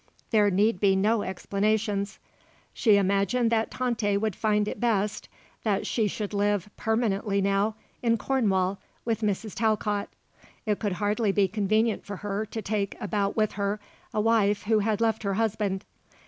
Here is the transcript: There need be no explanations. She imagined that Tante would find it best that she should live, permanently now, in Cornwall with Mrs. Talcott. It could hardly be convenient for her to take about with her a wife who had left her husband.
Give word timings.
There 0.31 0.49
need 0.49 0.79
be 0.79 0.95
no 0.95 1.21
explanations. 1.21 2.17
She 2.73 2.97
imagined 2.97 3.51
that 3.51 3.69
Tante 3.69 4.17
would 4.17 4.35
find 4.35 4.67
it 4.67 4.79
best 4.79 5.29
that 5.61 5.85
she 5.85 6.07
should 6.07 6.33
live, 6.33 6.71
permanently 6.75 7.39
now, 7.39 7.75
in 8.01 8.17
Cornwall 8.17 8.79
with 9.05 9.21
Mrs. 9.21 9.53
Talcott. 9.53 10.09
It 10.65 10.79
could 10.79 10.93
hardly 10.93 11.31
be 11.31 11.47
convenient 11.47 12.03
for 12.03 12.15
her 12.15 12.47
to 12.47 12.63
take 12.63 12.99
about 12.99 13.35
with 13.37 13.51
her 13.51 13.79
a 14.11 14.19
wife 14.19 14.63
who 14.63 14.79
had 14.79 15.01
left 15.01 15.21
her 15.21 15.35
husband. 15.35 15.85